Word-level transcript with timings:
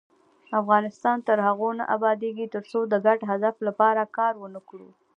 افغانستان 0.61 1.17
تر 1.27 1.37
هغو 1.47 1.69
نه 1.79 1.83
ابادیږي، 1.95 2.45
ترڅو 2.55 2.79
د 2.87 2.93
ګډ 3.05 3.19
هدف 3.31 3.55
لپاره 3.67 4.11
کار 4.17 4.33
ونکړو. 4.43 4.89